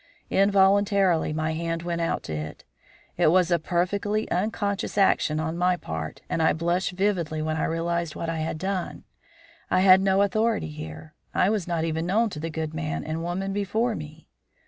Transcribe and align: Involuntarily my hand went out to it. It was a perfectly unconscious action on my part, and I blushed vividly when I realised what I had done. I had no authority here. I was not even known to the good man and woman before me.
Involuntarily 0.31 1.31
my 1.31 1.53
hand 1.53 1.83
went 1.83 2.01
out 2.01 2.23
to 2.23 2.33
it. 2.33 2.63
It 3.17 3.27
was 3.27 3.51
a 3.51 3.59
perfectly 3.59 4.27
unconscious 4.31 4.97
action 4.97 5.39
on 5.39 5.55
my 5.59 5.77
part, 5.77 6.21
and 6.27 6.41
I 6.41 6.53
blushed 6.53 6.93
vividly 6.93 7.39
when 7.39 7.55
I 7.55 7.65
realised 7.65 8.15
what 8.15 8.27
I 8.27 8.39
had 8.39 8.57
done. 8.57 9.03
I 9.69 9.81
had 9.81 10.01
no 10.01 10.23
authority 10.23 10.69
here. 10.69 11.13
I 11.35 11.51
was 11.51 11.67
not 11.67 11.83
even 11.83 12.07
known 12.07 12.31
to 12.31 12.39
the 12.39 12.49
good 12.49 12.73
man 12.73 13.03
and 13.03 13.21
woman 13.21 13.53
before 13.53 13.93
me. 13.93 14.27